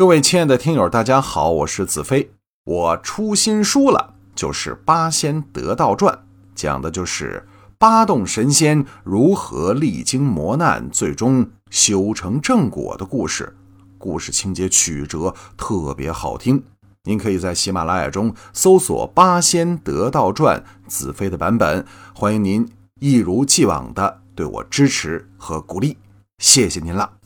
[0.00, 2.30] 各位亲爱的听友大家好我是子飞。
[2.64, 6.18] 我出新书了就是八仙得道传
[6.54, 13.54] 讲的就是八洞神仙如何历经磨难最终修成正果的故事。
[13.98, 16.64] 故事情节曲折特别好听。
[17.04, 22.66] 您可以在喜马拉雅中搜索八仙得道传子飞的版本欢迎您
[23.00, 25.98] 一如既往的对我支持和鼓励。
[26.38, 27.19] 谢谢您了。